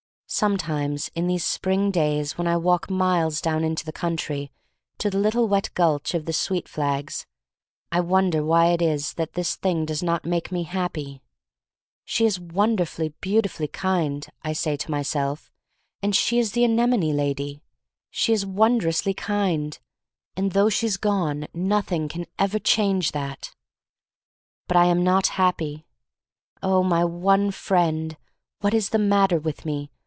"Sometimes 0.33 1.09
in 1.13 1.27
these 1.27 1.45
spring 1.45 1.91
days 1.91 2.37
when 2.37 2.47
I 2.47 2.55
walk 2.55 2.89
miles 2.89 3.41
down 3.41 3.65
into 3.65 3.83
the 3.83 3.91
coun 3.91 4.15
try 4.15 4.49
to 4.97 5.09
the 5.09 5.17
little 5.17 5.49
wet 5.49 5.69
gulch 5.73 6.13
of 6.13 6.23
the 6.23 6.31
sweet 6.31 6.69
flags, 6.69 7.25
I 7.91 7.99
wonder 7.99 8.41
why 8.41 8.67
it 8.67 8.81
is 8.81 9.15
that 9.15 9.33
this 9.33 9.57
thing 9.57 9.85
does 9.85 10.01
not 10.01 10.23
make 10.23 10.49
me 10.49 10.63
happy. 10.63 11.21
'She 12.05 12.23
is 12.25 12.39
wonderfully, 12.39 13.09
beautifully 13.19 13.67
kind,' 13.67 14.25
I 14.41 14.53
say 14.53 14.77
to 14.77 14.89
myself— 14.89 15.51
'and 16.01 16.15
she 16.15 16.39
is 16.39 16.53
the 16.53 16.63
anemone 16.63 17.11
lady 17.11 17.61
She 18.09 18.31
is 18.31 18.45
wondrously 18.45 19.13
kind, 19.13 19.77
and 20.37 20.53
though 20.53 20.69
314 20.69 20.69
THE 20.71 20.87
STORY 20.93 21.13
OF 21.13 21.21
MARY 21.21 21.35
MAC 21.35 21.91
LANE 21.91 22.07
she's 22.07 22.07
gone, 22.07 22.07
nothing 22.07 22.07
can 22.07 22.25
ever 22.39 22.57
change 22.57 23.11
that.' 23.11 23.53
But 24.69 24.77
I 24.77 24.85
am 24.85 25.03
not 25.03 25.27
happy. 25.35 25.87
'Oh, 26.63 26.85
my 26.85 27.03
one 27.03 27.51
friend— 27.51 28.15
what 28.61 28.73
is 28.73 28.91
the 28.91 28.97
matter 28.97 29.37
with 29.37 29.65
me? 29.65 29.91